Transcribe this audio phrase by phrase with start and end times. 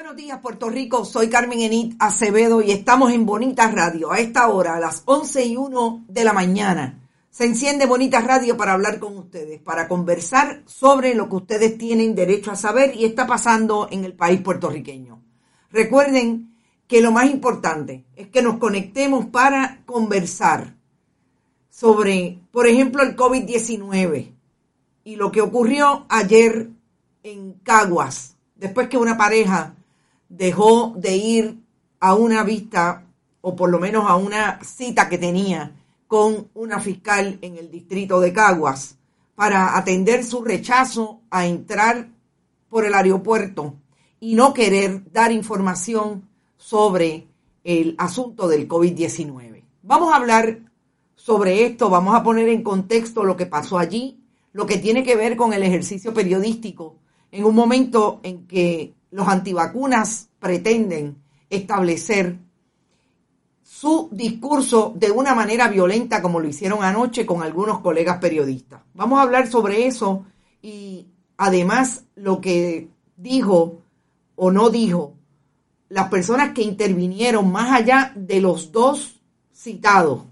[0.00, 1.04] Buenos días, Puerto Rico.
[1.04, 4.10] Soy Carmen Enit Acevedo y estamos en Bonita Radio.
[4.10, 8.56] A esta hora, a las 11 y 1 de la mañana, se enciende Bonita Radio
[8.56, 13.04] para hablar con ustedes, para conversar sobre lo que ustedes tienen derecho a saber y
[13.04, 15.22] está pasando en el país puertorriqueño.
[15.70, 16.56] Recuerden
[16.86, 20.76] que lo más importante es que nos conectemos para conversar
[21.68, 24.32] sobre, por ejemplo, el COVID-19
[25.04, 26.70] y lo que ocurrió ayer
[27.22, 29.74] en Caguas, después que una pareja
[30.30, 31.58] dejó de ir
[31.98, 33.04] a una vista
[33.42, 38.20] o por lo menos a una cita que tenía con una fiscal en el distrito
[38.20, 38.96] de Caguas
[39.34, 42.08] para atender su rechazo a entrar
[42.68, 43.74] por el aeropuerto
[44.18, 47.26] y no querer dar información sobre
[47.64, 49.62] el asunto del COVID-19.
[49.82, 50.60] Vamos a hablar
[51.16, 54.20] sobre esto, vamos a poner en contexto lo que pasó allí,
[54.52, 56.96] lo que tiene que ver con el ejercicio periodístico,
[57.30, 61.16] en un momento en que los antivacunas pretenden
[61.48, 62.38] establecer
[63.62, 68.82] su discurso de una manera violenta como lo hicieron anoche con algunos colegas periodistas.
[68.94, 70.26] Vamos a hablar sobre eso
[70.60, 71.06] y
[71.36, 73.82] además lo que dijo
[74.36, 75.14] o no dijo
[75.88, 79.20] las personas que intervinieron más allá de los dos
[79.52, 80.22] citados,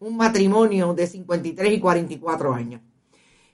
[0.00, 2.80] un matrimonio de 53 y 44 años.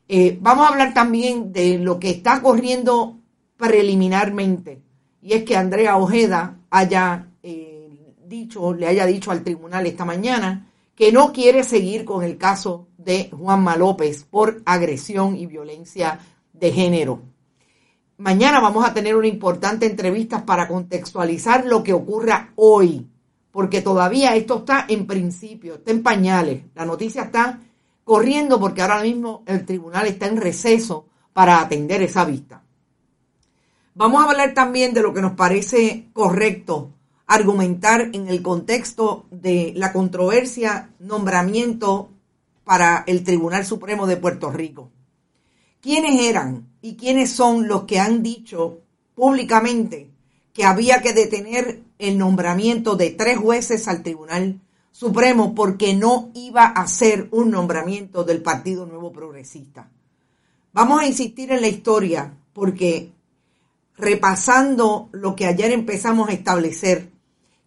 [0.08, 3.19] Eh, vamos a hablar también de lo que está corriendo
[3.60, 4.82] preliminarmente,
[5.20, 10.66] y es que Andrea Ojeda haya eh, dicho, le haya dicho al tribunal esta mañana
[10.94, 16.20] que no quiere seguir con el caso de Juanma López por agresión y violencia
[16.54, 17.20] de género.
[18.16, 23.06] Mañana vamos a tener una importante entrevista para contextualizar lo que ocurra hoy,
[23.50, 26.62] porque todavía esto está en principio, está en pañales.
[26.74, 27.60] La noticia está
[28.04, 32.62] corriendo porque ahora mismo el tribunal está en receso para atender esa vista.
[33.94, 36.92] Vamos a hablar también de lo que nos parece correcto
[37.26, 42.10] argumentar en el contexto de la controversia nombramiento
[42.64, 44.90] para el Tribunal Supremo de Puerto Rico.
[45.80, 48.80] ¿Quiénes eran y quiénes son los que han dicho
[49.14, 50.10] públicamente
[50.52, 56.64] que había que detener el nombramiento de tres jueces al Tribunal Supremo porque no iba
[56.64, 59.88] a ser un nombramiento del Partido Nuevo Progresista.
[60.72, 63.12] Vamos a insistir en la historia porque
[64.00, 67.10] repasando lo que ayer empezamos a establecer,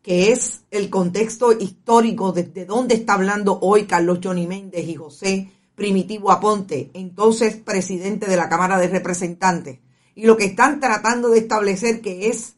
[0.02, 5.50] que es el contexto histórico desde dónde está hablando hoy Carlos Johnny Méndez y José
[5.76, 9.80] Primitivo Aponte, entonces presidente de la Cámara de Representantes,
[10.16, 12.56] y lo que están tratando de establecer que es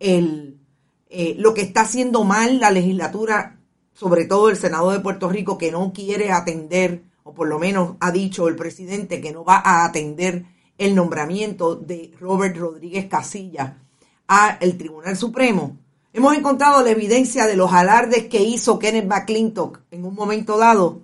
[0.00, 0.58] el,
[1.08, 3.58] eh, lo que está haciendo mal la legislatura
[3.98, 7.96] sobre todo el Senado de Puerto Rico, que no quiere atender, o por lo menos
[7.98, 10.44] ha dicho el presidente que no va a atender
[10.78, 13.82] el nombramiento de Robert Rodríguez Casilla
[14.28, 15.76] a el Tribunal Supremo.
[16.12, 21.02] Hemos encontrado la evidencia de los alardes que hizo Kenneth McClintock en un momento dado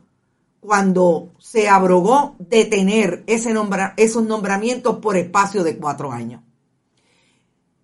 [0.61, 3.55] cuando se abrogó detener ese
[3.97, 6.43] esos nombramientos por espacio de cuatro años.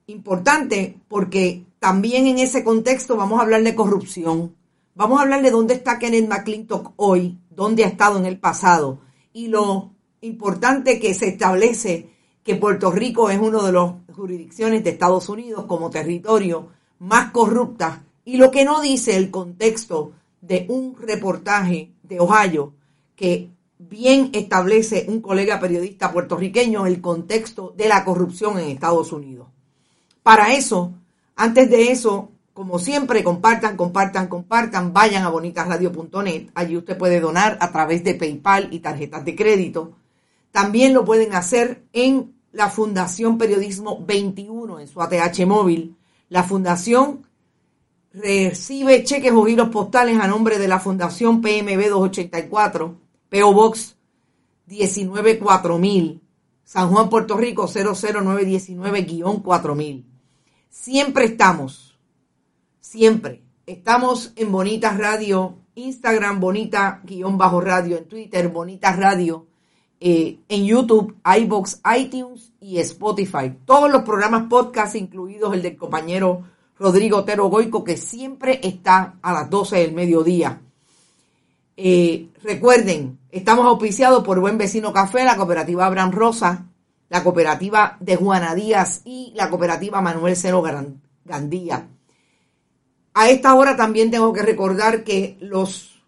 [0.07, 4.57] Importante porque también en ese contexto vamos a hablar de corrupción.
[4.95, 9.01] Vamos a hablar de dónde está Kenneth McClintock hoy, dónde ha estado en el pasado
[9.33, 12.09] y lo importante que se establece
[12.43, 16.69] que Puerto Rico es una de las jurisdicciones de Estados Unidos como territorio
[16.99, 22.75] más corrupta y lo que no dice el contexto de un reportaje de Ohio
[23.17, 29.49] que bien establece un colega periodista puertorriqueño el contexto de la corrupción en Estados Unidos.
[30.23, 30.93] Para eso,
[31.37, 36.49] antes de eso, como siempre, compartan, compartan, compartan, vayan a bonitasradio.net.
[36.55, 39.93] Allí usted puede donar a través de PayPal y tarjetas de crédito.
[40.51, 45.97] También lo pueden hacer en la Fundación Periodismo 21 en su ATH móvil.
[46.29, 47.25] La Fundación
[48.13, 52.97] recibe cheques o giros postales a nombre de la Fundación PMB 284,
[53.29, 53.97] PO Box
[54.69, 56.21] 194.000,
[56.65, 60.05] San Juan, Puerto Rico 00919-4000.
[60.69, 61.91] Siempre estamos
[62.91, 63.45] siempre.
[63.67, 69.47] Estamos en Bonitas Radio, Instagram, Bonita guion bajo radio, en Twitter, Bonitas Radio,
[70.03, 73.53] eh, en YouTube, iBox, iTunes y Spotify.
[73.67, 76.43] Todos los programas podcast, incluidos el del compañero
[76.79, 80.63] Rodrigo Otero Goico, que siempre está a las 12 del mediodía.
[81.77, 86.67] Eh, recuerden, estamos auspiciados por Buen Vecino Café, la cooperativa Abraham Rosa,
[87.11, 90.63] la cooperativa de Juana Díaz y la cooperativa Manuel Cero
[91.27, 91.89] Gandía.
[93.13, 96.03] A esta hora también tengo que recordar que los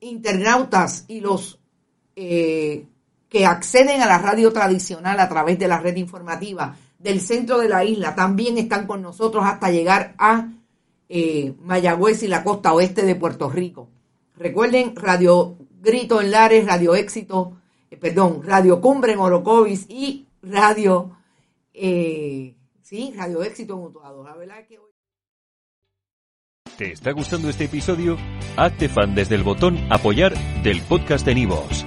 [0.00, 1.58] internautas y los
[2.16, 2.86] eh,
[3.32, 7.66] que acceden a la radio tradicional a través de la red informativa del centro de
[7.66, 10.50] la isla también están con nosotros hasta llegar a
[11.08, 13.88] eh, Mayagüez y la costa oeste de Puerto Rico.
[14.36, 17.56] Recuerden, Radio Grito en Lares, Radio Éxito,
[17.90, 21.16] eh, perdón, Radio Cumbre en Orocovis y Radio,
[21.72, 24.24] eh, sí, Radio Éxito en Utuado.
[24.24, 24.78] La verdad que
[26.76, 28.18] ¿Te está gustando este episodio?
[28.58, 31.86] Hazte fan desde el botón apoyar del podcast de Nivos.